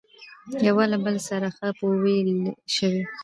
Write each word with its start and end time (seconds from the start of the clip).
يوه 0.65 0.85
له 0.91 0.97
بل 1.05 1.15
سره 1.27 1.47
ښه 1.55 1.67
پويل 1.79 2.29
شوي، 2.75 3.03